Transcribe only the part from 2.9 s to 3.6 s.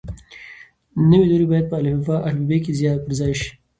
پر ځای شي.